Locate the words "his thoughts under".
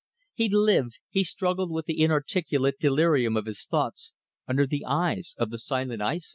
3.45-4.65